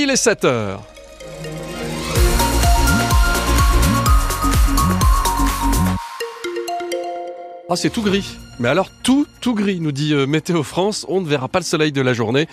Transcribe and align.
Il 0.00 0.10
est 0.10 0.16
7 0.16 0.44
heures. 0.44 0.82
Ah, 7.68 7.74
c'est 7.74 7.90
tout 7.90 8.02
gris. 8.02 8.36
Mais 8.60 8.68
alors, 8.68 8.90
tout, 9.02 9.26
tout 9.40 9.54
gris, 9.54 9.80
nous 9.80 9.90
dit 9.90 10.14
euh, 10.14 10.26
Météo 10.28 10.62
France. 10.62 11.04
On 11.08 11.20
ne 11.20 11.26
verra 11.26 11.48
pas 11.48 11.58
le 11.58 11.64
soleil 11.64 11.90
de 11.90 12.00
la 12.00 12.12
journée. 12.12 12.46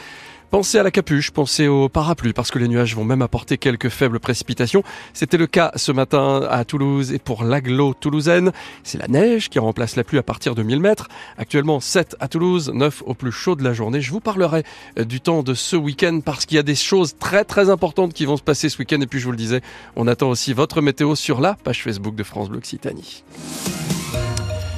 Pensez 0.52 0.78
à 0.78 0.84
la 0.84 0.92
capuche, 0.92 1.32
pensez 1.32 1.68
au 1.68 1.90
parapluie, 1.90 2.34
parce 2.34 2.52
que 2.52 2.60
les 2.60 2.68
nuages 2.68 2.96
vont 2.96 3.04
même 3.04 3.22
apporter 3.22 3.58
quelques 3.58 3.90
faibles 3.90 4.20
précipitations. 4.20 4.84
C'était 5.14 5.38
le 5.38 5.48
cas 5.48 5.72
ce 5.76 5.92
matin 5.92 6.48
à 6.50 6.64
Toulouse 6.66 7.12
et 7.12 7.20
pour 7.20 7.44
l'agglo 7.44 7.94
toulousaine. 7.94 8.52
C'est 8.84 8.98
la 8.98 9.08
neige 9.08 9.50
qui 9.50 9.60
remplace 9.60 9.96
la 9.96 10.04
pluie 10.04 10.18
à 10.18 10.24
partir 10.24 10.56
de 10.56 10.64
1000 10.64 10.80
mètres. 10.80 11.08
Actuellement 11.38 11.80
7 11.80 12.16
à 12.20 12.28
Toulouse, 12.28 12.72
9 12.74 13.04
au 13.06 13.14
plus 13.14 13.32
chaud 13.32 13.56
de 13.56 13.64
la 13.64 13.74
journée. 13.74 14.02
Je 14.02 14.12
vous 14.12 14.20
parlerai 14.20 14.64
euh, 15.00 15.04
du 15.04 15.20
temps 15.20 15.44
de 15.44 15.54
ce 15.54 15.76
week-end 15.76 16.22
parce 16.24 16.46
qu'il 16.46 16.56
y 16.56 16.60
a 16.60 16.64
des 16.64 16.76
choses 16.76 17.16
très 17.18 17.44
très 17.44 17.70
importantes 17.70 18.14
qui 18.14 18.26
vont 18.26 18.38
se 18.38 18.44
passer 18.44 18.70
ce 18.70 18.78
week-end. 18.78 19.02
Et 19.02 19.08
puis 19.08 19.20
je 19.20 19.26
vous 19.26 19.32
le 19.32 19.38
disais, 19.38 19.62
on 19.96 20.08
attend 20.08 20.30
aussi 20.30 20.54
votre 20.54 20.82
météo 20.82 21.16
sur 21.16 21.42
la 21.42 21.56
page 21.56 21.84
Facebook 21.84 22.16
de 22.16 22.24
France 22.24 22.50
Bleu 22.50 22.60
Occitanie. 22.60 23.24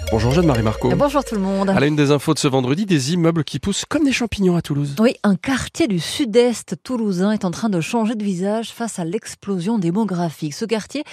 Bonjour 0.09 0.31
Jeanne-Marie 0.31 0.63
Marco. 0.63 0.89
Bonjour 0.95 1.23
tout 1.25 1.35
le 1.35 1.41
monde. 1.41 1.69
À 1.69 1.79
la 1.81 1.85
une 1.85 1.97
des 1.97 2.11
infos 2.11 2.33
de 2.33 2.39
ce 2.39 2.47
vendredi, 2.47 2.85
des 2.85 3.13
immeubles 3.13 3.43
qui 3.43 3.59
poussent 3.59 3.83
comme 3.83 4.05
des 4.05 4.13
champignons 4.13 4.55
à 4.55 4.61
Toulouse. 4.61 4.95
Oui, 4.99 5.15
un 5.23 5.35
quartier 5.35 5.89
du 5.89 5.99
sud-est 5.99 6.81
toulousain 6.81 7.31
est 7.31 7.43
en 7.43 7.51
train 7.51 7.67
de 7.67 7.81
changer 7.81 8.15
de 8.15 8.23
visage 8.23 8.69
face 8.69 8.99
à 8.99 9.05
l'explosion 9.05 9.77
démographique. 9.77 10.53
Ce 10.53 10.63
quartier, 10.63 11.03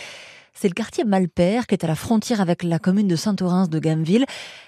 c'est 0.55 0.69
le 0.69 0.75
quartier 0.75 1.05
Malpère 1.05 1.67
qui 1.67 1.75
est 1.75 1.85
à 1.85 1.89
la 1.89 1.95
frontière 1.95 2.41
avec 2.41 2.63
la 2.63 2.79
commune 2.79 3.09
de 3.09 3.17
Saint-Orens 3.17 3.69
de 3.69 3.79
Gameville. 3.79 4.25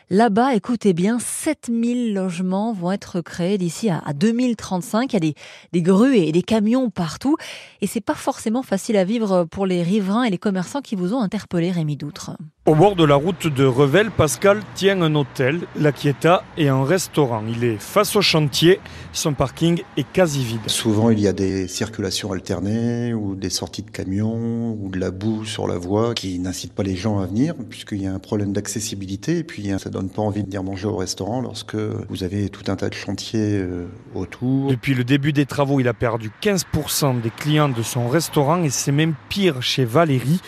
Là-bas, 0.09 0.55
écoutez 0.55 0.93
bien, 0.93 1.19
7000 1.19 2.15
logements 2.15 2.73
vont 2.73 2.93
être 2.93 3.21
créés 3.21 3.59
d'ici 3.59 3.91
à, 3.91 4.01
2035. 4.15 5.13
Il 5.13 5.15
y 5.15 5.17
a 5.17 5.21
des, 5.21 5.35
des 5.73 5.83
grues 5.83 6.17
et 6.17 6.31
des 6.31 6.43
camions 6.43 6.91
partout. 6.91 7.37
Et 7.81 7.89
c'est 7.89 8.01
pas 8.01 8.15
forcément 8.15 8.63
facile 8.63 8.97
à 8.97 9.05
vivre 9.05 9.45
pour 9.45 9.67
les 9.67 9.83
riverains 9.83 10.23
et 10.23 10.31
les 10.31 10.39
commerçants 10.39 10.81
qui 10.81 10.95
vous 10.95 11.13
ont 11.13 11.21
interpellé, 11.21 11.73
Rémi 11.73 11.97
Doutre. 11.97 12.37
Au 12.67 12.75
bord 12.75 12.97
de 12.97 13.05
la 13.05 13.15
route 13.15 13.47
de 13.47 13.65
Revel, 13.65 14.11
Pascal 14.11 14.61
tient 14.75 15.01
un 15.01 15.15
hôtel, 15.15 15.61
la 15.77 15.93
Quieta, 15.93 16.43
et 16.57 16.69
un 16.69 16.85
restaurant. 16.85 17.45
Il 17.49 17.63
est 17.63 17.81
face 17.81 18.17
au 18.17 18.23
chantier, 18.23 18.81
son 19.13 19.35
parking 19.35 19.83
est 19.97 20.13
quasi 20.13 20.45
vide. 20.45 20.69
Souvent, 20.69 21.11
il 21.11 21.21
y 21.21 21.29
a 21.29 21.33
des 21.33 21.69
circulations 21.69 22.33
alternées 22.33 23.15
ou 23.15 23.37
des 23.37 23.51
sorties 23.51 23.83
de 23.83 23.91
camions 23.91 24.77
ou 24.81 24.89
de 24.91 24.99
la 24.99 25.13
boue 25.13 25.45
sur 25.45 25.69
la 25.69 25.76
voie 25.79 26.15
qui 26.15 26.39
n'incitent 26.39 26.73
pas 26.73 26.83
les 26.83 26.97
gens 26.97 27.19
à 27.19 27.27
venir 27.27 27.55
puisqu'il 27.69 28.03
y 28.03 28.07
a 28.07 28.13
un 28.13 28.19
problème 28.19 28.53
d'accessibilité 28.53 29.39
et 29.39 29.45
puis 29.45 29.71
ça 29.79 29.91
donne 29.91 30.09
pas 30.09 30.23
envie 30.23 30.43
de 30.43 30.47
venir 30.47 30.63
manger 30.63 30.87
au 30.87 30.97
restaurant 30.97 31.41
lorsque 31.41 31.75
vous 31.75 32.23
avez 32.23 32.49
tout 32.49 32.71
un 32.71 32.77
tas 32.77 32.89
de 32.89 32.95
chantiers 32.95 33.59
euh, 33.59 33.87
autour. 34.15 34.71
Depuis 34.71 34.95
le 34.95 35.05
début 35.05 35.33
des 35.33 35.47
travaux, 35.47 35.81
il 35.81 35.89
a 35.89 35.95
perdu 35.95 36.31
15% 36.43 37.21
des 37.21 37.31
clients 37.31 37.69
de 37.69 37.83
son 37.83 38.09
restaurant 38.09 38.63
et 38.63 38.71
c'est 38.71 38.93
même 38.93 39.15
pire 39.29 39.63
chez 39.63 39.85
Valérie. 39.85 40.41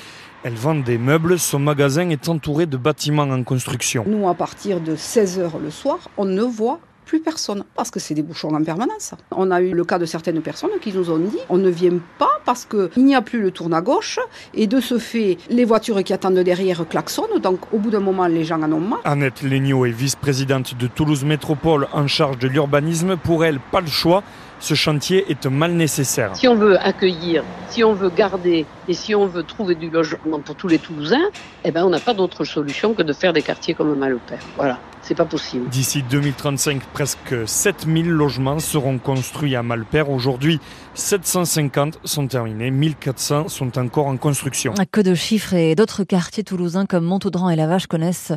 Elle 0.45 0.55
vend 0.55 0.77
des 0.77 0.99
meubles, 0.99 1.39
son 1.39 1.59
magasin 1.59 2.09
est 2.11 2.29
entouré 2.29 2.67
de 2.67 2.77
bâtiments 2.77 3.25
en 3.25 3.43
construction. 3.43 4.05
Nous, 4.07 4.29
à 4.29 4.35
partir 4.35 4.81
de 4.81 4.95
16h 4.95 5.61
le 5.61 5.71
soir, 5.71 5.99
on 6.17 6.25
ne 6.25 6.43
voit 6.43 6.79
plus 7.09 7.21
personne 7.21 7.65
parce 7.75 7.91
que 7.91 7.99
c'est 7.99 8.13
des 8.13 8.23
bouchons 8.23 8.55
en 8.55 8.63
permanence. 8.63 9.15
On 9.31 9.51
a 9.51 9.63
eu 9.63 9.73
le 9.73 9.85
cas 9.85 9.99
de 9.99 10.05
certaines 10.05 10.43
personnes 10.43 10.79
qui 10.83 10.93
nous 10.93 11.11
ont 11.11 11.19
dit 11.19 11.39
on 11.49 11.57
ne 11.57 11.71
vient 11.71 11.99
pas 12.19 12.39
parce 12.45 12.67
qu'il 12.67 13.05
n'y 13.05 13.15
a 13.15 13.23
plus 13.23 13.41
le 13.41 13.51
tourne 13.51 13.73
à 13.73 13.81
gauche 13.81 14.21
et 14.53 14.67
de 14.67 14.79
ce 14.79 14.99
fait 14.99 15.39
les 15.49 15.65
voitures 15.65 16.05
qui 16.05 16.13
attendent 16.13 16.39
derrière 16.39 16.87
klaxonnent 16.87 17.41
donc 17.43 17.61
au 17.73 17.79
bout 17.79 17.91
d'un 17.91 18.01
moment 18.01 18.27
les 18.27 18.45
gens 18.45 18.63
en 18.63 18.71
ont 18.73 18.81
marre. 18.81 19.01
Annette 19.05 19.43
Legnaud 19.43 19.87
est 19.87 19.91
vice-présidente 19.91 20.77
de 20.77 20.87
Toulouse 20.87 21.25
Métropole 21.25 21.89
en 21.95 22.07
charge 22.07 22.39
de 22.39 22.47
l'urbanisme. 22.47 23.17
Pour 23.17 23.43
elle, 23.43 23.59
pas 23.59 23.81
le 23.81 23.87
choix 23.87 24.23
ce 24.61 24.75
chantier 24.75 25.25
est 25.29 25.47
un 25.47 25.51
mal 25.51 25.73
nécessaire. 25.73 26.35
Si 26.35 26.49
on 26.49 26.57
veut 26.57 26.77
accueillir, 26.79 27.45
si 27.69 27.85
on 27.85 27.93
veut 27.93 28.11
garder 28.11 28.67
et 28.89 28.93
si 28.93 29.15
on 29.15 29.27
veut 29.27 29.45
trouver 29.45 29.77
du 29.77 29.89
logement 29.89 30.41
pour 30.41 30.57
tous 30.57 30.69
les 30.69 30.79
Toulousains, 30.79 31.29
eh 31.65 31.71
ben 31.71 31.85
on 31.85 31.91
n'a 31.91 32.01
pas 32.01 32.15
d'autre 32.15 32.45
solution 32.45 32.93
que 32.93 33.03
de 33.03 33.13
faire 33.13 33.33
des 33.33 33.43
quartiers 33.43 33.75
comme 33.75 33.95
Malopère. 33.97 34.41
Voilà. 34.57 34.79
C'est 35.09 35.15
pas 35.15 35.25
possible. 35.25 35.67
D'ici 35.71 36.03
2035, 36.03 36.83
presque 36.93 37.35
7000 37.47 38.11
logements 38.11 38.59
seront 38.59 38.99
construits 38.99 39.57
à 39.57 39.63
Malpère. 39.63 40.11
Aujourd'hui, 40.11 40.61
750 40.93 42.01
sont 42.05 42.27
terminés, 42.27 42.71
1400 42.71 43.49
sont 43.49 43.79
encore 43.79 44.09
en 44.09 44.19
construction. 44.19 44.75
Que 44.93 45.01
de 45.01 45.15
chiffres 45.15 45.55
et 45.55 45.75
d'autres 45.75 46.05
quartiers 46.05 46.45
toulousains 46.45 46.85
comme 46.85 47.07
Montaudran 47.07 47.49
et 47.49 47.57
Lavache 47.57 47.87
connaissent 47.87 48.35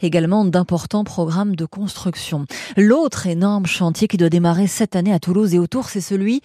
également 0.00 0.44
d'importants 0.44 1.02
programmes 1.02 1.56
de 1.56 1.64
construction. 1.64 2.46
L'autre 2.76 3.26
énorme 3.26 3.66
chantier 3.66 4.06
qui 4.06 4.16
doit 4.16 4.28
démarrer 4.28 4.68
cette 4.68 4.94
année 4.94 5.12
à 5.12 5.18
Toulouse 5.18 5.54
et 5.54 5.58
autour, 5.58 5.88
c'est 5.88 6.00
celui 6.00 6.40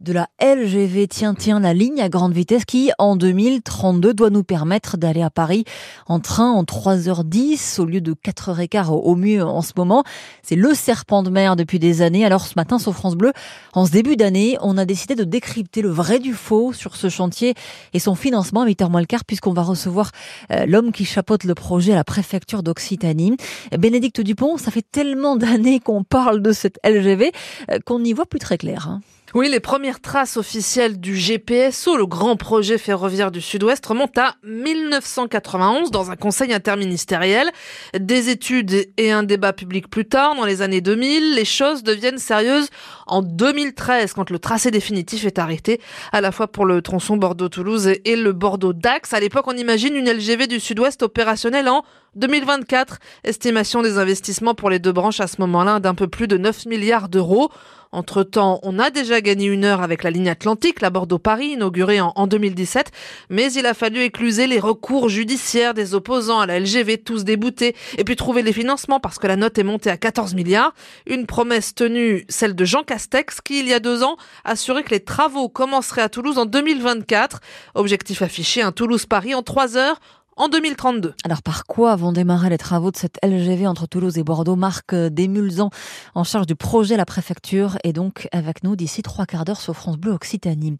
de 0.00 0.12
la 0.12 0.28
LGV, 0.40 1.08
tiens, 1.08 1.34
tiens, 1.34 1.58
la 1.58 1.74
ligne 1.74 2.00
à 2.00 2.08
grande 2.08 2.32
vitesse 2.32 2.64
qui, 2.64 2.90
en 2.98 3.16
2032, 3.16 4.14
doit 4.14 4.30
nous 4.30 4.44
permettre 4.44 4.96
d'aller 4.96 5.22
à 5.22 5.30
Paris 5.30 5.64
en 6.06 6.20
train 6.20 6.50
en 6.50 6.62
3h10 6.62 7.80
au 7.80 7.84
lieu 7.84 8.00
de 8.00 8.14
4h15 8.14 8.90
au 8.90 9.16
mieux 9.16 9.42
en 9.42 9.60
ce 9.60 9.72
moment. 9.76 10.04
C'est 10.42 10.54
le 10.54 10.72
serpent 10.74 11.22
de 11.22 11.30
mer 11.30 11.56
depuis 11.56 11.80
des 11.80 12.00
années. 12.02 12.24
Alors 12.24 12.46
ce 12.46 12.54
matin 12.56 12.78
sur 12.78 12.94
France 12.94 13.16
Bleu, 13.16 13.32
en 13.72 13.86
ce 13.86 13.90
début 13.90 14.16
d'année, 14.16 14.56
on 14.60 14.78
a 14.78 14.84
décidé 14.84 15.16
de 15.16 15.24
décrypter 15.24 15.82
le 15.82 15.90
vrai 15.90 16.20
du 16.20 16.32
faux 16.32 16.72
sur 16.72 16.94
ce 16.94 17.08
chantier 17.08 17.54
et 17.92 17.98
son 17.98 18.14
financement 18.14 18.62
à 18.62 18.66
8h 18.66 18.90
moins 18.90 19.00
le 19.00 19.06
quart 19.06 19.24
puisqu'on 19.24 19.52
va 19.52 19.62
recevoir 19.62 20.12
euh, 20.52 20.64
l'homme 20.66 20.92
qui 20.92 21.04
chapeaute 21.04 21.42
le 21.42 21.54
projet 21.54 21.92
à 21.92 21.96
la 21.96 22.04
préfecture 22.04 22.62
d'Occitanie. 22.62 23.36
Bénédicte 23.76 24.20
Dupont, 24.20 24.58
ça 24.58 24.70
fait 24.70 24.86
tellement 24.90 25.36
d'années 25.36 25.80
qu'on 25.80 26.04
parle 26.04 26.40
de 26.40 26.52
cette 26.52 26.78
LGV 26.84 27.32
euh, 27.70 27.78
qu'on 27.84 27.98
n'y 27.98 28.12
voit 28.12 28.26
plus 28.26 28.38
très 28.38 28.58
clair. 28.58 29.00
Oui, 29.34 29.50
les 29.50 29.60
premières 29.60 30.00
traces 30.00 30.38
officielles 30.38 30.98
du 30.98 31.12
GPSO, 31.12 31.98
le 31.98 32.06
grand 32.06 32.36
projet 32.36 32.78
ferroviaire 32.78 33.30
du 33.30 33.42
Sud-Ouest, 33.42 33.84
remontent 33.84 34.22
à 34.22 34.36
1991 34.42 35.90
dans 35.90 36.10
un 36.10 36.16
conseil 36.16 36.54
interministériel. 36.54 37.50
Des 37.98 38.30
études 38.30 38.90
et 38.96 39.12
un 39.12 39.24
débat 39.24 39.52
public 39.52 39.90
plus 39.90 40.06
tard, 40.06 40.34
dans 40.34 40.46
les 40.46 40.62
années 40.62 40.80
2000, 40.80 41.34
les 41.34 41.44
choses 41.44 41.82
deviennent 41.82 42.16
sérieuses 42.16 42.70
en 43.06 43.20
2013 43.20 44.14
quand 44.14 44.30
le 44.30 44.38
tracé 44.38 44.70
définitif 44.70 45.26
est 45.26 45.38
arrêté, 45.38 45.78
à 46.12 46.22
la 46.22 46.32
fois 46.32 46.48
pour 46.48 46.64
le 46.64 46.80
tronçon 46.80 47.18
Bordeaux-Toulouse 47.18 47.88
et 48.02 48.16
le 48.16 48.32
Bordeaux-Dax. 48.32 49.12
À 49.12 49.20
l'époque, 49.20 49.44
on 49.46 49.56
imagine 49.56 49.94
une 49.94 50.10
LGV 50.10 50.46
du 50.46 50.58
Sud-Ouest 50.58 51.02
opérationnelle 51.02 51.68
en 51.68 51.84
2024. 52.14 52.98
Estimation 53.24 53.82
des 53.82 53.98
investissements 53.98 54.54
pour 54.54 54.70
les 54.70 54.78
deux 54.78 54.92
branches 54.92 55.20
à 55.20 55.26
ce 55.26 55.38
moment-là 55.42 55.80
d'un 55.80 55.94
peu 55.94 56.08
plus 56.08 56.28
de 56.28 56.38
9 56.38 56.64
milliards 56.64 57.10
d'euros. 57.10 57.50
Entre-temps, 57.90 58.60
on 58.62 58.78
a 58.78 58.90
déjà 58.90 59.20
gagné 59.20 59.46
une 59.46 59.64
heure 59.64 59.80
avec 59.80 60.02
la 60.02 60.10
ligne 60.10 60.28
Atlantique, 60.28 60.82
la 60.82 60.90
Bordeaux-Paris, 60.90 61.52
inaugurée 61.52 62.00
en, 62.00 62.26
2017, 62.26 62.90
mais 63.30 63.50
il 63.52 63.64
a 63.64 63.72
fallu 63.72 64.00
écluser 64.00 64.46
les 64.46 64.60
recours 64.60 65.08
judiciaires 65.08 65.72
des 65.72 65.94
opposants 65.94 66.40
à 66.40 66.46
la 66.46 66.60
LGV, 66.60 66.98
tous 66.98 67.24
déboutés, 67.24 67.74
et 67.96 68.04
puis 68.04 68.16
trouver 68.16 68.42
les 68.42 68.52
financements 68.52 69.00
parce 69.00 69.18
que 69.18 69.26
la 69.26 69.36
note 69.36 69.58
est 69.58 69.64
montée 69.64 69.90
à 69.90 69.96
14 69.96 70.34
milliards. 70.34 70.74
Une 71.06 71.26
promesse 71.26 71.74
tenue, 71.74 72.26
celle 72.28 72.54
de 72.54 72.64
Jean 72.66 72.82
Castex, 72.82 73.40
qui, 73.40 73.60
il 73.60 73.68
y 73.68 73.72
a 73.72 73.80
deux 73.80 74.02
ans, 74.02 74.16
assurait 74.44 74.82
que 74.82 74.90
les 74.90 75.00
travaux 75.00 75.48
commenceraient 75.48 76.02
à 76.02 76.10
Toulouse 76.10 76.36
en 76.36 76.44
2024. 76.44 77.40
Objectif 77.74 78.20
affiché, 78.20 78.60
un 78.60 78.72
Toulouse-Paris 78.72 79.34
en 79.34 79.42
trois 79.42 79.78
heures 79.78 79.98
en 80.38 80.48
2032. 80.48 81.14
Alors 81.24 81.42
par 81.42 81.66
quoi 81.66 81.96
vont 81.96 82.12
démarrer 82.12 82.48
les 82.48 82.58
travaux 82.58 82.90
de 82.90 82.96
cette 82.96 83.18
LGV 83.22 83.66
entre 83.66 83.86
Toulouse 83.86 84.16
et 84.18 84.22
Bordeaux? 84.22 84.56
Marc 84.56 84.94
Desmulzans, 84.94 85.70
en 86.14 86.24
charge 86.24 86.46
du 86.46 86.54
projet 86.54 86.96
la 86.96 87.04
préfecture, 87.04 87.76
est 87.84 87.92
donc 87.92 88.28
avec 88.32 88.62
nous 88.62 88.76
d'ici 88.76 89.02
trois 89.02 89.26
quarts 89.26 89.44
d'heure 89.44 89.60
sur 89.60 89.74
France 89.74 89.96
Bleu 89.98 90.12
Occitanie. 90.12 90.78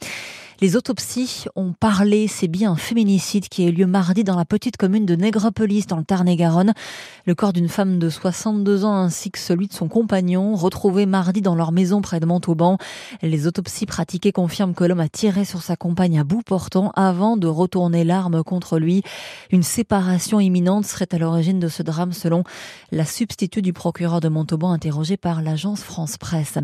Les 0.60 0.74
autopsies 0.74 1.44
ont 1.54 1.72
parlé, 1.72 2.26
c'est 2.26 2.48
bien 2.48 2.72
un 2.72 2.76
féminicide 2.76 3.48
qui 3.48 3.64
a 3.64 3.68
eu 3.68 3.70
lieu 3.70 3.86
mardi 3.86 4.24
dans 4.24 4.34
la 4.34 4.44
petite 4.44 4.76
commune 4.76 5.06
de 5.06 5.14
Négropolis 5.14 5.86
dans 5.86 5.98
le 5.98 6.02
Tarn-et-Garonne. 6.02 6.72
Le 7.26 7.34
corps 7.36 7.52
d'une 7.52 7.68
femme 7.68 8.00
de 8.00 8.10
62 8.10 8.84
ans 8.84 8.96
ainsi 8.96 9.30
que 9.30 9.38
celui 9.38 9.68
de 9.68 9.72
son 9.72 9.86
compagnon, 9.86 10.56
retrouvés 10.56 11.06
mardi 11.06 11.42
dans 11.42 11.54
leur 11.54 11.70
maison 11.70 12.00
près 12.02 12.18
de 12.18 12.26
Montauban. 12.26 12.76
Les 13.22 13.46
autopsies 13.46 13.86
pratiquées 13.86 14.32
confirment 14.32 14.74
que 14.74 14.82
l'homme 14.82 14.98
a 14.98 15.08
tiré 15.08 15.44
sur 15.44 15.62
sa 15.62 15.76
compagne 15.76 16.18
à 16.18 16.24
bout 16.24 16.42
portant 16.42 16.90
avant 16.96 17.36
de 17.36 17.46
retourner 17.46 18.02
l'arme 18.02 18.42
contre 18.42 18.80
lui. 18.80 19.04
Une 19.52 19.62
séparation 19.62 20.40
imminente 20.40 20.86
serait 20.86 21.06
à 21.12 21.18
l'origine 21.18 21.60
de 21.60 21.68
ce 21.68 21.84
drame 21.84 22.12
selon 22.12 22.42
la 22.90 23.04
substitut 23.04 23.62
du 23.62 23.72
procureur 23.72 24.18
de 24.18 24.28
Montauban 24.28 24.72
interrogé 24.72 25.16
par 25.16 25.40
l'agence 25.40 25.82
France 25.82 26.16
Presse. 26.16 26.58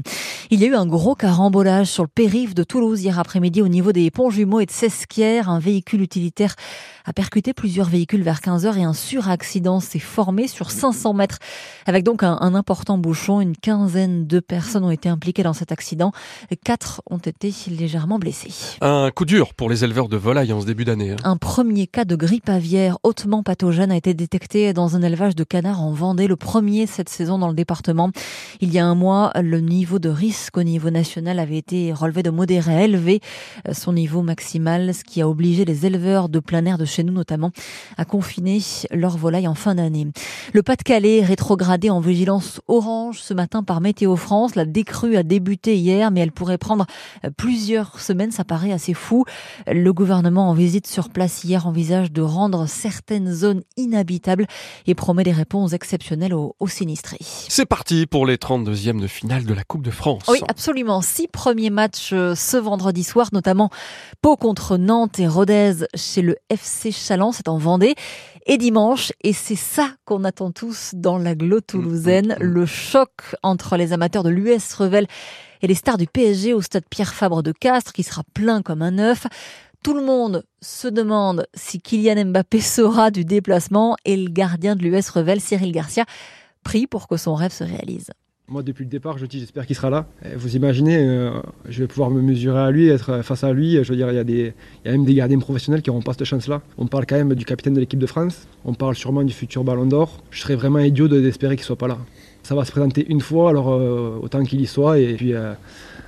Il 0.51 0.61
y 0.61 0.65
a 0.65 0.67
eu 0.67 0.75
un 0.75 0.87
gros 0.87 1.15
carambolage 1.15 1.87
sur 1.87 2.03
le 2.03 2.09
périph' 2.09 2.55
de 2.55 2.65
Toulouse 2.65 3.01
hier 3.01 3.21
après-midi 3.21 3.63
au 3.63 3.69
niveau 3.69 3.84
niveau 3.85 3.93
des 3.93 4.11
ponts 4.11 4.31
jumeaux 4.31 4.61
et 4.61 4.67
de 4.67 4.71
Sesquières. 4.71 5.51
Un 5.51 5.59
véhicule 5.59 6.01
utilitaire 6.01 6.57
a 7.05 7.13
percuté 7.13 7.53
plusieurs 7.53 7.89
véhicules 7.89 8.23
vers 8.23 8.39
15h 8.39 8.79
et 8.79 8.83
un 8.83 8.95
suraccident 8.95 9.79
s'est 9.79 9.99
formé 9.99 10.49
sur 10.49 10.71
500 10.71 11.13
mètres 11.13 11.39
avec 11.85 12.03
donc 12.03 12.23
un, 12.23 12.39
un, 12.41 12.55
important 12.55 12.97
bouchon. 12.97 13.43
Une 13.43 13.55
quinzaine 13.55 14.27
de 14.27 14.41
personnes 14.41 14.85
ont 14.85 14.91
été 14.91 15.11
impliquées 15.11 15.43
dans 15.43 15.53
cet 15.53 15.71
accident. 15.71 16.13
Quatre 16.65 17.03
ont 17.11 17.19
été 17.19 17.53
légèrement 17.69 18.19
blessés. 18.19 18.79
Un 18.81 19.11
coup 19.11 19.27
dur 19.27 19.53
pour 19.53 19.69
les 19.69 19.85
éleveurs 19.85 20.09
de 20.09 20.17
volailles 20.17 20.55
en 20.55 20.63
ce 20.63 20.67
début 20.67 20.87
d'année. 20.87 21.11
Hein. 21.11 21.17
Un 21.25 21.37
premier 21.37 21.87
cas 21.87 22.07
de 22.07 22.17
grippe 22.17 22.49
aviaire 22.49 22.97
hautement 23.03 23.43
pathogène 23.43 23.93
a 23.93 23.97
été 23.97 24.15
détecté 24.15 24.73
dans 24.73 24.97
un 24.97 25.03
élevage 25.03 25.37
de 25.37 25.45
canards 25.45 25.83
en 25.83 25.93
Vendée, 25.93 26.27
le 26.27 26.37
premier 26.37 26.87
cette 26.87 27.11
saison 27.11 27.39
dans 27.39 27.49
le 27.49 27.55
département. 27.55 28.11
Il 28.63 28.73
y 28.73 28.79
a 28.79 28.87
un 28.87 28.95
mois, 28.95 29.31
le 29.39 29.61
niveau 29.61 29.99
de 29.99 30.09
risque 30.09 30.57
au 30.57 30.63
niveau 30.63 30.89
national 30.89 31.39
avait 31.39 31.59
été 31.59 31.93
relevé 31.93 32.23
de 32.23 32.31
modéré 32.31 32.75
à 32.75 32.83
élevé, 32.85 33.21
son 33.75 33.93
niveau 33.93 34.23
maximal, 34.23 34.95
ce 34.95 35.05
qui 35.05 35.21
a 35.21 35.29
obligé 35.29 35.65
les 35.65 35.87
éleveurs 35.87 36.29
de 36.29 36.41
plein 36.41 36.65
air 36.65 36.79
de 36.79 36.85
chez 36.85 37.03
nous 37.03 37.13
notamment, 37.13 37.51
à 37.97 38.05
confiner 38.05 38.61
leurs 38.91 39.17
volailles 39.17 39.49
en 39.49 39.55
fin 39.55 39.75
d'année. 39.75 40.07
Le 40.53 40.63
Pas-de-Calais 40.63 41.23
rétrogradé 41.23 41.91
en 41.91 42.01
vigilance 42.01 42.61
orange 42.69 43.21
ce 43.21 43.35
matin 43.35 43.63
par 43.63 43.81
Météo 43.81 44.17
France. 44.17 44.55
La 44.55 44.65
décrue 44.65 45.17
a 45.17 45.23
débuté 45.23 45.77
hier, 45.77 46.11
mais 46.11 46.21
elle 46.21 46.33
pourrait 46.33 46.59
prendre 46.59 46.87
plusieurs 47.37 48.01
semaines. 48.01 48.31
Ça 48.31 48.45
paraît 48.45 48.73
assez 48.73 48.95
fou. 48.95 49.25
Le 49.67 49.93
gouvernement 49.93 50.49
en 50.51 50.55
visite 50.55 50.87
sur 50.87 51.09
place 51.09 51.45
hier 51.45 51.67
envisage 51.67 52.13
de 52.13 52.23
rendre 52.23 52.67
certaines 52.67 53.33
zones 53.33 53.63
inhabitables 53.77 54.47
et 54.87 54.95
promet 54.95 55.25
des 55.25 55.33
réponses 55.33 55.73
exceptionnelles 55.73 56.35
aux, 56.35 56.57
aux 56.61 56.69
sinistrés. 56.69 57.19
C'est 57.21 57.67
parti 57.67 58.07
pour 58.07 58.27
les 58.27 58.37
32e 58.37 59.01
de 59.01 59.07
finale 59.07 59.45
de 59.45 59.55
la 59.55 59.65
Coupe 59.65 59.83
de 59.83 59.91
France. 59.91 60.23
Oui, 60.29 60.39
absolument. 60.49 61.01
Six 61.01 61.29
premiers 61.29 61.71
matchs 61.71 62.11
ce 62.11 62.57
vendredi 62.57 63.05
soir, 63.05 63.29
notamment 63.33 63.64
Pau 64.21 64.37
contre 64.37 64.77
Nantes 64.77 65.19
et 65.19 65.29
Rodez 65.29 65.87
chez 65.95 66.23
le 66.23 66.37
FC 66.51 66.91
Chaland, 66.93 67.33
c'est 67.33 67.49
en 67.49 67.59
Vendée. 67.59 67.95
Et 68.47 68.59
dimanche, 68.59 69.13
et 69.23 69.33
c'est 69.33 69.57
ça 69.57 69.91
qu'on 70.05 70.23
attend 70.25 70.51
tous 70.51 70.91
dans 70.93 71.17
la 71.17 71.35
glo 71.35 71.61
toulousaine, 71.61 72.37
le 72.41 72.67
choc 72.67 73.11
entre 73.43 73.77
les 73.77 73.95
amateurs 73.95 74.23
de 74.23 74.29
l'US 74.29 74.75
Revel 74.75 75.07
et 75.63 75.67
les 75.67 75.75
stars 75.75 75.97
du 75.97 76.07
PSG 76.07 76.53
au 76.53 76.61
stade 76.61 76.85
Pierre 76.91 77.15
Fabre 77.15 77.43
de 77.43 77.53
Castres, 77.53 77.95
qui 77.95 78.03
sera 78.03 78.23
plein 78.35 78.61
comme 78.61 78.83
un 78.83 78.99
œuf. 78.99 79.27
Tout 79.83 79.95
le 79.95 80.03
monde 80.03 80.45
se 80.61 80.89
demande 80.89 81.47
si 81.55 81.81
Kylian 81.81 82.27
Mbappé 82.27 82.61
sera 82.61 83.11
du 83.11 83.25
déplacement 83.25 83.97
et 84.05 84.17
le 84.17 84.31
gardien 84.31 84.77
de 84.77 84.83
l'US 84.83 85.09
Revel, 85.09 85.41
Cyril 85.41 85.73
Garcia, 85.73 86.05
prie 86.63 86.87
pour 86.87 87.09
que 87.09 87.17
son 87.17 87.35
rêve 87.35 87.53
se 87.53 87.65
réalise. 87.65 88.11
Moi, 88.47 88.63
depuis 88.63 88.85
le 88.85 88.91
départ, 88.91 89.17
je 89.17 89.25
dis 89.25 89.41
j'espère 89.41 89.65
qu'il 89.65 89.75
sera 89.75 89.89
là. 89.89 90.07
Vous 90.37 90.55
imaginez, 90.55 90.99
euh, 90.99 91.31
je 91.67 91.81
vais 91.81 91.87
pouvoir 91.87 92.11
me 92.11 92.21
mesurer 92.21 92.61
à 92.61 92.71
lui, 92.71 92.89
être 92.89 93.23
face 93.23 93.43
à 93.43 93.55
lui. 93.55 93.83
Je 93.83 93.91
veux 93.91 93.97
dire, 93.97 94.11
il 94.13 94.17
y 94.17 94.49
a, 94.87 94.91
même 94.93 95.07
des 95.07 95.15
gardiens 95.15 95.39
professionnels 95.39 95.81
qui 95.81 95.89
n'auront 95.89 96.03
pas 96.03 96.13
cette 96.13 96.25
chance-là. 96.25 96.61
On 96.77 96.87
parle 96.87 97.07
quand 97.07 97.17
même 97.17 97.35
du 97.35 97.47
capitaine 97.47 97.73
de 97.73 97.81
l'équipe 97.81 97.99
de 97.99 98.07
France. 98.07 98.47
On 98.67 98.75
parle 98.75 98.97
sûrement 98.97 99.23
du 99.23 99.33
futur 99.33 99.65
Ballon 99.65 99.87
d'Or. 99.87 100.23
Je 100.31 100.43
serais 100.43 100.57
vraiment 100.57 100.81
idiot 100.81 101.09
d'espérer 101.09 101.57
qu'il 101.57 101.65
soit 101.65 101.77
pas 101.77 101.89
là. 101.89 101.97
Ça 102.43 102.55
va 102.55 102.67
se 102.67 102.71
présenter 102.71 103.07
une 103.09 103.23
fois, 103.23 103.49
alors 103.49 103.73
euh, 103.73 104.19
autant 104.21 104.45
qu'il 104.45 104.61
y 104.61 104.67
soit, 104.67 104.99
et 104.99 105.15
puis 105.15 105.33
euh, 105.33 105.55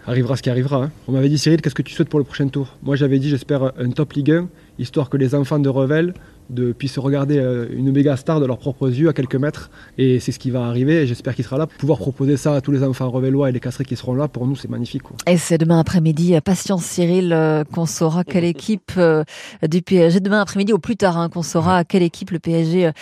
arrivera 0.06 0.37
ce 0.37 0.43
qui 0.43 0.50
arrivera. 0.50 0.85
Hein. 0.85 0.91
On 1.09 1.12
m'avait 1.12 1.31
dit 1.31 1.39
Cyril, 1.39 1.62
qu'est-ce 1.62 1.75
que 1.75 1.81
tu 1.81 1.94
souhaites 1.94 2.11
pour 2.11 2.19
le 2.19 2.27
prochain 2.27 2.49
tour? 2.49 2.77
Moi, 2.82 2.97
j'avais 2.97 3.19
dit 3.19 3.31
j'espère 3.31 3.73
un 3.79 3.89
top 3.89 4.12
Ligue 4.12 4.32
1, 4.32 4.49
histoire 4.79 5.09
que 5.09 5.17
les 5.17 5.35
enfants 5.35 5.59
de 5.59 5.71
Revel 5.71 6.12
de 6.50 6.72
puissent 6.72 6.98
regarder 6.98 7.37
une 7.70 7.93
méga 7.93 8.16
star 8.16 8.40
de 8.40 8.46
leurs 8.46 8.58
propres 8.58 8.88
yeux 8.88 9.08
à 9.08 9.12
quelques 9.12 9.37
mètres. 9.37 9.70
Et 9.98 10.20
c'est 10.20 10.32
ce 10.32 10.38
qui 10.38 10.50
va 10.50 10.66
arriver. 10.66 11.02
Et 11.02 11.06
j'espère 11.06 11.34
qu'il 11.34 11.44
sera 11.44 11.58
là. 11.58 11.66
Pouvoir 11.66 11.98
proposer 11.98 12.37
ça 12.37 12.54
à 12.54 12.60
tous 12.60 12.72
les 12.72 12.82
enfants 12.82 13.10
revellois 13.10 13.48
et 13.48 13.52
les 13.52 13.60
casseries 13.60 13.84
qui 13.84 13.96
seront 13.96 14.14
là, 14.14 14.28
pour 14.28 14.46
nous, 14.46 14.56
c'est 14.56 14.70
magnifique. 14.70 15.02
Quoi. 15.02 15.16
Et 15.26 15.37
c'est 15.38 15.58
demain 15.58 15.78
après-midi, 15.78 16.38
patience 16.44 16.84
Cyril, 16.84 17.32
euh, 17.32 17.64
qu'on 17.64 17.87
saura 17.87 18.25
quelle 18.25 18.44
équipe 18.56 18.93
euh, 18.96 19.25
du 19.66 19.82
PSG, 19.82 20.20
demain 20.20 20.40
après-midi 20.40 20.72
au 20.72 20.78
plus 20.78 20.96
tard, 20.96 21.19
hein, 21.19 21.28
qu'on 21.28 21.43
saura 21.43 21.84
quelle 21.84 22.02
équipe 22.02 22.31
le 22.31 22.38
PSG 22.38 22.87
euh, 22.87 22.93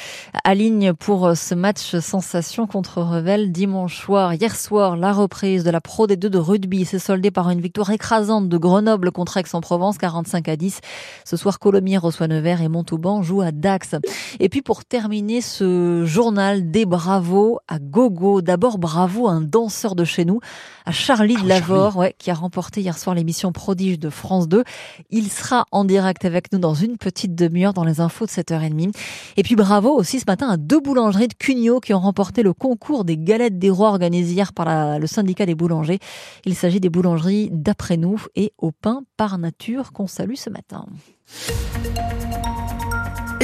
aligne 0.45 0.93
pour 0.95 1.37
ce 1.37 1.55
match 1.55 1.97
sensation 1.97 2.67
contre 2.67 3.03
Revel 3.03 3.53
dimanche 3.53 4.01
soir. 4.01 4.35
Hier 4.35 4.55
soir, 4.55 4.97
la 4.97 5.13
reprise 5.13 5.65
de 5.65 5.71
la 5.71 5.81
Pro 5.81 6.07
D2 6.07 6.29
de 6.29 6.39
rugby 6.39 6.85
s'est 6.85 6.99
soldée 6.99 7.31
par 7.31 7.51
une 7.51 7.61
victoire 7.61 7.91
écrasante 7.91 8.49
de 8.49 8.57
Grenoble 8.59 9.11
contre 9.11 9.37
Aix-en-Provence, 9.37 9.99
45 9.99 10.49
à 10.49 10.57
10. 10.57 10.81
Ce 11.25 11.37
soir, 11.37 11.59
Colomiers 11.59 11.99
reçoit 11.99 12.29
Nevers 12.29 12.63
et 12.63 12.69
Montauban 12.69 13.23
joue 13.23 13.34
à 13.41 13.53
Dax. 13.53 13.95
Et 14.41 14.49
puis 14.49 14.63
pour 14.63 14.85
terminer 14.85 15.41
ce 15.41 16.05
journal, 16.05 16.71
des 16.71 16.87
bravos 16.87 17.59
à 17.69 17.79
gogo. 17.79 18.43
D'abord 18.43 18.79
bravo 18.79 19.29
à 19.29 19.33
un 19.33 19.41
danseur 19.41 19.95
de 19.95 20.05
chez 20.05 20.25
nous, 20.25 20.41
à 20.87 20.93
Charlie 20.93 21.37
de 21.37 21.47
Lavore, 21.47 21.97
ouais, 21.97 22.15
qui 22.19 22.31
a 22.31 22.35
remporté 22.35 22.81
hier 22.81 22.99
soir 22.99 23.15
l'émission 23.15 23.53
Prodige 23.53 23.99
de 23.99 24.11
France 24.11 24.49
2. 24.49 24.65
Il 25.11 25.31
sera 25.31 25.67
en 25.73 25.85
direct 25.85 26.25
avec 26.25 26.53
nous 26.53 26.59
dans 26.59 26.75
une 26.75 26.97
petite 26.97 27.35
demi-heure 27.35 27.75
dans 27.75 27.85
les 27.85 28.01
infos 28.01 28.27
de 28.27 28.31
7h30. 28.31 28.93
Et 29.37 29.43
puis 29.43 29.57
bravo 29.57 29.91
aussi 29.91 30.21
ce 30.21 30.25
matin 30.27 30.49
à 30.49 30.57
deux 30.57 30.81
boulangeries 30.81 31.29
de 31.29 31.35
Cugnot 31.35 31.81
qui 31.81 31.95
ont 31.95 32.01
remporté 32.01 32.43
le 32.43 32.53
concours 32.53 33.05
des 33.05 33.17
galettes 33.17 33.59
des 33.59 33.71
rois 33.71 33.89
organisé 33.89 34.33
hier 34.35 34.53
par 34.53 34.67
la, 34.67 34.99
le 34.99 35.07
syndicat 35.07 35.47
des 35.47 35.55
boulangers. 35.55 35.99
Il 36.45 36.55
s'agit 36.55 36.81
des 36.81 36.91
boulangeries 36.91 37.49
d'après 37.53 37.97
nous 37.97 38.23
et 38.35 38.53
au 38.59 38.73
pain 38.73 39.03
par 39.17 39.39
nature 39.39 39.93
qu'on 39.93 40.07
salue 40.07 40.35
ce 40.35 40.51
matin. 40.51 40.87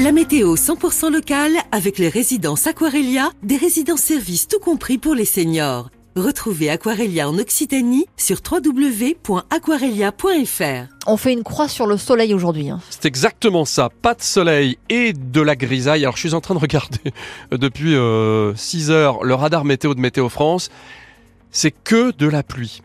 La 0.03 0.13
météo 0.13 0.55
100% 0.55 1.13
locale 1.13 1.53
avec 1.73 1.99
les 1.99 2.09
résidences 2.09 2.67
Aquarelia, 2.67 3.33
des 3.43 3.59
résidences 3.59 4.01
services 4.01 4.49
tout 4.49 4.59
compris 4.59 4.97
pour 4.97 5.15
les 5.15 5.27
seniors. 5.27 5.91
Retrouvez 6.17 6.71
Aquarelia 6.71 7.29
en 7.29 7.37
Occitanie 7.37 8.07
sur 8.17 8.39
www.aquarelia.fr. 8.51 10.89
On 11.07 11.19
fait 11.19 11.35
une 11.35 11.43
croix 11.43 11.69
sur 11.69 11.87
le 11.87 11.99
soleil 11.99 12.33
aujourd'hui. 12.33 12.71
Hein. 12.71 12.81
C'est 12.89 13.05
exactement 13.05 13.67
ça. 13.67 13.91
Pas 14.01 14.15
de 14.15 14.23
soleil 14.23 14.79
et 14.89 15.13
de 15.13 15.43
la 15.43 15.55
grisaille. 15.55 16.03
Alors 16.03 16.17
je 16.17 16.21
suis 16.21 16.33
en 16.33 16.41
train 16.41 16.55
de 16.55 16.61
regarder 16.61 17.13
depuis 17.51 17.95
euh, 17.95 18.55
6 18.55 18.91
heures 18.91 19.23
le 19.23 19.35
radar 19.35 19.67
météo 19.67 19.95
de 19.95 20.01
Météo 20.01 20.31
France. 20.31 20.71
C'est 21.51 21.73
que 21.73 22.17
de 22.17 22.27
la 22.27 22.43
pluie 22.43 22.81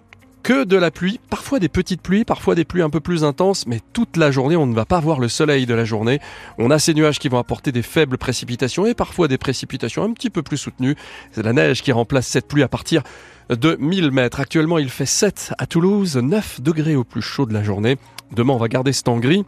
que 0.45 0.63
de 0.63 0.77
la 0.77 0.91
pluie, 0.91 1.19
parfois 1.31 1.57
des 1.57 1.69
petites 1.69 2.03
pluies, 2.03 2.23
parfois 2.23 2.53
des 2.53 2.65
pluies 2.65 2.83
un 2.83 2.91
peu 2.91 2.99
plus 2.99 3.23
intenses, 3.23 3.65
mais 3.65 3.79
toute 3.93 4.15
la 4.15 4.29
journée 4.29 4.55
on 4.55 4.67
ne 4.67 4.75
va 4.75 4.85
pas 4.85 4.99
voir 4.99 5.19
le 5.19 5.27
soleil 5.27 5.65
de 5.65 5.73
la 5.73 5.85
journée. 5.85 6.19
On 6.59 6.69
a 6.69 6.77
ces 6.77 6.93
nuages 6.93 7.17
qui 7.17 7.29
vont 7.29 7.39
apporter 7.39 7.71
des 7.71 7.81
faibles 7.81 8.19
précipitations 8.19 8.85
et 8.85 8.93
parfois 8.93 9.27
des 9.27 9.39
précipitations 9.39 10.03
un 10.03 10.13
petit 10.13 10.29
peu 10.29 10.43
plus 10.43 10.57
soutenues. 10.57 10.95
C'est 11.31 11.41
la 11.41 11.51
neige 11.51 11.81
qui 11.81 11.91
remplace 11.91 12.27
cette 12.27 12.47
pluie 12.47 12.61
à 12.61 12.67
partir 12.67 13.01
de 13.49 13.75
1000 13.79 14.11
mètres. 14.11 14.39
Actuellement 14.39 14.77
il 14.77 14.89
fait 14.89 15.07
7 15.07 15.55
à 15.57 15.65
Toulouse, 15.65 16.15
9 16.15 16.61
degrés 16.61 16.95
au 16.95 17.03
plus 17.03 17.23
chaud 17.23 17.47
de 17.47 17.53
la 17.55 17.63
journée. 17.63 17.97
Demain 18.31 18.53
on 18.53 18.57
va 18.57 18.67
garder 18.67 18.93
ce 18.93 19.01
temps 19.01 19.17
gris. 19.17 19.45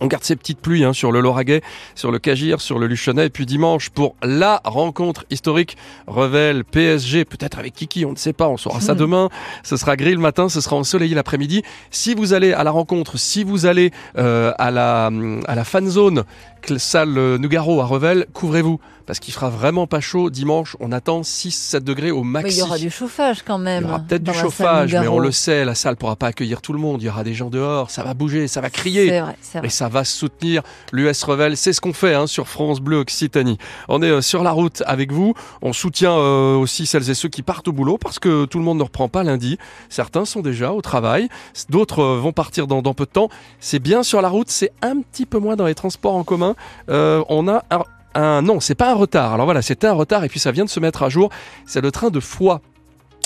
On 0.00 0.06
garde 0.06 0.24
ces 0.24 0.36
petites 0.36 0.60
pluies 0.60 0.84
hein, 0.84 0.92
sur 0.92 1.12
le 1.12 1.20
Lauragais, 1.20 1.62
sur 1.94 2.10
le 2.10 2.18
Cagir, 2.18 2.60
sur 2.60 2.78
le 2.78 2.86
Luchonnet. 2.86 3.26
Et 3.26 3.30
puis 3.30 3.46
dimanche, 3.46 3.90
pour 3.90 4.16
la 4.22 4.60
rencontre 4.64 5.24
historique, 5.30 5.76
Revel, 6.06 6.64
PSG, 6.64 7.24
peut-être 7.24 7.58
avec 7.58 7.74
Kiki, 7.74 8.04
on 8.04 8.12
ne 8.12 8.16
sait 8.16 8.32
pas, 8.32 8.48
on 8.48 8.56
saura 8.56 8.80
ça 8.80 8.94
demain. 8.94 9.28
Ce 9.62 9.76
sera 9.76 9.96
gris 9.96 10.14
le 10.14 10.20
matin, 10.20 10.48
ce 10.48 10.60
sera 10.60 10.76
ensoleillé 10.76 11.14
l'après-midi. 11.14 11.62
Si 11.90 12.14
vous 12.14 12.32
allez 12.32 12.52
à 12.52 12.64
la 12.64 12.70
rencontre, 12.70 13.18
si 13.18 13.44
vous 13.44 13.66
allez 13.66 13.92
euh, 14.18 14.52
à, 14.58 14.70
la, 14.70 15.10
à 15.46 15.54
la 15.54 15.64
fan 15.64 15.88
zone, 15.88 16.24
salle 16.78 17.36
Nougaro 17.36 17.80
à 17.80 17.84
Revel, 17.84 18.26
couvrez-vous 18.32 18.80
parce 19.06 19.18
qu'il 19.18 19.34
fera 19.34 19.50
vraiment 19.50 19.86
pas 19.86 20.00
chaud 20.00 20.30
dimanche. 20.30 20.76
On 20.80 20.92
attend 20.92 21.20
6-7 21.22 21.80
degrés 21.80 22.10
au 22.10 22.22
max. 22.22 22.44
Mais 22.44 22.54
il 22.54 22.58
y 22.58 22.62
aura 22.62 22.78
du 22.78 22.90
chauffage 22.90 23.42
quand 23.42 23.58
même. 23.58 23.84
Il 23.84 23.86
y 23.86 23.90
aura 23.90 23.98
peut-être 24.00 24.22
du 24.22 24.32
chauffage, 24.32 24.94
mais 24.94 25.08
on 25.08 25.18
le 25.18 25.32
sait, 25.32 25.64
la 25.64 25.74
salle 25.74 25.96
pourra 25.96 26.16
pas 26.16 26.28
accueillir 26.28 26.62
tout 26.62 26.72
le 26.72 26.78
monde. 26.78 27.02
Il 27.02 27.06
y 27.06 27.08
aura 27.08 27.24
des 27.24 27.34
gens 27.34 27.50
dehors, 27.50 27.90
ça 27.90 28.02
va 28.02 28.14
bouger, 28.14 28.48
ça 28.48 28.60
va 28.60 28.70
crier. 28.70 29.08
C'est 29.08 29.20
vrai, 29.20 29.36
c'est 29.40 29.58
vrai. 29.58 29.66
Et 29.66 29.70
ça 29.70 29.88
va 29.88 30.04
soutenir 30.04 30.62
l'US 30.92 31.22
Revel. 31.24 31.56
C'est 31.56 31.72
ce 31.72 31.80
qu'on 31.80 31.92
fait 31.92 32.14
hein, 32.14 32.26
sur 32.26 32.48
France 32.48 32.80
Bleu 32.80 32.98
Occitanie. 32.98 33.58
On 33.88 34.02
est 34.02 34.10
euh, 34.10 34.20
sur 34.20 34.42
la 34.42 34.52
route 34.52 34.82
avec 34.86 35.12
vous. 35.12 35.34
On 35.62 35.72
soutient 35.72 36.16
euh, 36.16 36.56
aussi 36.56 36.86
celles 36.86 37.10
et 37.10 37.14
ceux 37.14 37.28
qui 37.28 37.42
partent 37.42 37.68
au 37.68 37.72
boulot 37.72 37.98
parce 37.98 38.18
que 38.18 38.44
tout 38.46 38.58
le 38.58 38.64
monde 38.64 38.78
ne 38.78 38.84
reprend 38.84 39.08
pas 39.08 39.22
lundi. 39.22 39.58
Certains 39.88 40.24
sont 40.24 40.40
déjà 40.40 40.72
au 40.72 40.80
travail. 40.80 41.28
D'autres 41.68 42.00
euh, 42.00 42.18
vont 42.18 42.32
partir 42.32 42.66
dans, 42.66 42.82
dans 42.82 42.94
peu 42.94 43.04
de 43.04 43.10
temps. 43.10 43.28
C'est 43.60 43.78
bien 43.78 44.02
sur 44.02 44.22
la 44.22 44.28
route, 44.28 44.48
c'est 44.48 44.72
un 44.82 45.00
petit 45.00 45.26
peu 45.26 45.38
moins 45.38 45.56
dans 45.56 45.66
les 45.66 45.74
transports 45.74 46.14
en 46.14 46.24
commun. 46.24 46.53
Euh, 46.88 47.22
on 47.28 47.48
a 47.48 47.64
un, 47.70 47.82
un 48.14 48.42
non, 48.42 48.60
c'est 48.60 48.74
pas 48.74 48.90
un 48.90 48.94
retard. 48.94 49.34
Alors 49.34 49.46
voilà, 49.46 49.62
c'était 49.62 49.86
un 49.86 49.92
retard 49.92 50.24
et 50.24 50.28
puis 50.28 50.40
ça 50.40 50.50
vient 50.52 50.64
de 50.64 50.70
se 50.70 50.80
mettre 50.80 51.02
à 51.02 51.08
jour. 51.08 51.30
C'est 51.66 51.80
le 51.80 51.90
train 51.90 52.10
de 52.10 52.20
Foix 52.20 52.60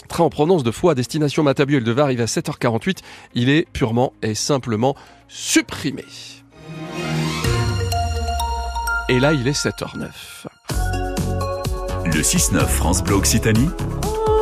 train 0.08 0.24
en 0.24 0.30
provenance 0.30 0.64
de 0.64 0.70
Foix, 0.70 0.94
destination 0.94 1.44
Matabieu, 1.44 1.78
il 1.78 1.84
devait 1.84 2.02
arriver 2.02 2.24
à 2.24 2.26
7h48. 2.26 2.98
Il 3.34 3.48
est 3.48 3.68
purement 3.72 4.12
et 4.22 4.34
simplement 4.34 4.96
supprimé. 5.28 6.04
Et 9.08 9.20
là, 9.20 9.32
il 9.32 9.46
est 9.46 9.52
7h09. 9.52 10.08
Le 12.04 12.22
6-9 12.22 12.66
France 12.66 13.04
Bleu 13.04 13.14
Occitanie, 13.14 13.68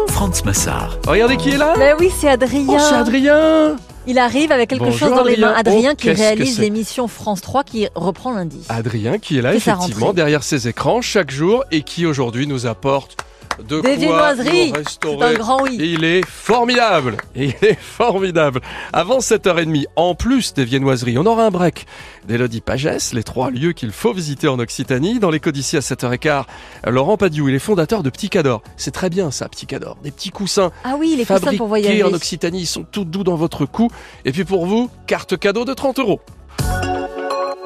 Franz 0.09 0.43
Massard. 0.45 0.99
Regardez 1.07 1.37
qui 1.37 1.51
est 1.51 1.59
là 1.59 1.75
Mais 1.79 1.93
oui, 1.99 2.11
c'est 2.17 2.29
Adrien. 2.29 2.65
Oh, 2.69 2.79
c'est 2.79 2.95
Adrien 2.95 3.77
Il 4.07 4.19
arrive 4.19 4.53
avec 4.53 4.71
quelque 4.71 4.85
Bonjour, 4.85 4.99
chose 4.99 5.11
dans 5.17 5.25
les 5.25 5.33
Adrien. 5.35 5.49
mains. 5.51 5.55
Adrien 5.57 5.91
Oh, 5.93 5.97
qui 5.97 6.07
qu'est-ce 6.07 6.19
que 6.19 6.23
réalise 6.25 6.59
l'émission 6.61 7.09
France 7.09 7.41
3 7.41 7.65
qui 7.65 7.89
reprend 7.95 8.33
lundi. 8.33 8.61
Adrien 8.69 9.19
qui 9.19 9.39
est 9.39 9.43
là 9.43 9.55
effectivement 9.55 10.13
derrière 10.13 10.43
ses 10.45 10.69
écrans 10.69 11.01
chaque 11.03 11.31
jour 11.31 11.65
et 11.73 11.83
qui 11.83 12.07
aujourd'hui 12.07 12.47
nous 12.47 12.67
apporte 12.67 13.17
de 13.63 13.81
Des 13.81 13.89
quoi 13.89 13.97
viennoiseries. 13.97 14.69
nous 14.69 14.75
C'est 14.75 14.79
restaurer. 14.79 15.27
un 15.27 15.35
grand 15.35 15.63
oui. 15.63 15.77
Il 15.81 16.05
est 16.05 16.25
formidable. 16.27 17.17
Il 17.35 17.55
est 17.63 17.79
formidable. 17.81 18.61
Avant 18.93 19.19
7h30, 19.19 19.85
en 19.97 20.15
plus 20.15 20.55
des 20.55 20.65
viennoiseries, 20.65 21.19
on 21.19 21.27
aura 21.27 21.45
un 21.47 21.51
break 21.51 21.87
d'Elodie 22.27 22.61
Pagès, 22.61 23.13
les 23.13 23.23
trois 23.23 23.51
lieux 23.51 23.73
qu'il 23.73 23.93
faut 23.93 24.13
visiter 24.13 24.49
en 24.49 24.59
Occitanie. 24.59 25.19
Dans 25.19 25.31
l'écho 25.31 25.51
d'ici 25.53 25.77
à 25.77 25.81
7h15, 25.81 26.45
Laurent 26.87 27.17
Padiou, 27.17 27.49
il 27.49 27.55
est 27.55 27.59
fondateur 27.61 28.03
de 28.03 28.11
Petit 28.11 28.29
Cador. 28.29 28.63
C'est 28.77 28.91
très 28.93 29.11
bien 29.11 29.31
ça, 29.31 29.49
Petit 29.49 29.67
Cador. 29.67 29.97
Des 30.03 30.11
petits 30.11 30.31
coussins 30.31 30.71
Ah 30.85 30.97
oui, 30.99 31.11
les 31.17 31.25
coussins 31.25 31.35
fabriqués 31.35 31.57
pour 31.59 31.69
voyager. 31.69 32.03
en 32.05 32.13
Occitanie, 32.13 32.61
ils 32.63 32.67
sont 32.67 32.85
tout 32.85 33.05
doux 33.05 33.25
dans 33.25 33.37
votre 33.37 33.65
cou. 33.67 33.89
Et 34.25 34.33
puis 34.33 34.45
pour 34.45 34.67
vous, 34.67 34.91
carte 35.07 35.37
cadeau 35.39 35.65
de 35.65 35.73
30 35.75 35.99
euros. 36.01 36.21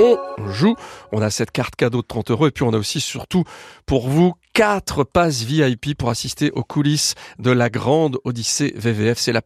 On 0.03 0.17
joue, 0.51 0.77
on 1.13 1.21
a 1.21 1.29
cette 1.29 1.51
carte 1.51 1.77
cadeau 1.77 2.01
de 2.01 2.07
30 2.07 2.31
euros 2.31 2.47
et 2.47 2.51
puis 2.51 2.63
on 2.65 2.73
a 2.73 2.79
aussi 2.79 3.01
surtout 3.01 3.45
pour 3.85 4.09
vous 4.09 4.33
quatre 4.53 5.05
passes 5.05 5.43
VIP 5.43 5.97
pour 5.97 6.11
assister 6.11 6.51
aux 6.51 6.65
coulisses 6.65 7.15
de 7.39 7.51
la 7.51 7.71
grande 7.71 8.19
Odyssée 8.25 8.73
VVF. 8.77 9.19
C'est 9.19 9.33
la 9.33 9.39